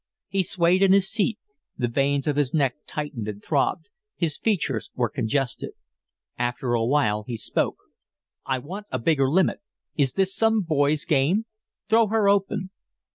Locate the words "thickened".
2.91-3.27